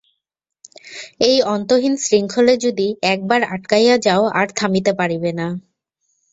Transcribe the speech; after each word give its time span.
এই 1.21 1.37
অন্তহীন 1.47 1.93
শৃঙ্খলে 1.97 2.53
যদি 2.57 2.87
একবার 3.05 3.41
আটকাইয়া 3.53 3.95
যাও, 3.97 4.23
আর 4.39 4.47
থামিতে 4.55 4.91
পারিবে 4.93 5.31
না। 5.33 5.47